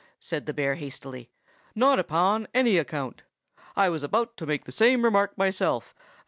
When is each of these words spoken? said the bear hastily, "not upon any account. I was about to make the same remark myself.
said 0.19 0.47
the 0.47 0.51
bear 0.53 0.73
hastily, 0.73 1.29
"not 1.75 1.99
upon 1.99 2.47
any 2.55 2.79
account. 2.79 3.21
I 3.75 3.87
was 3.89 4.01
about 4.01 4.35
to 4.37 4.47
make 4.47 4.65
the 4.65 4.71
same 4.71 5.05
remark 5.05 5.37
myself. 5.37 5.93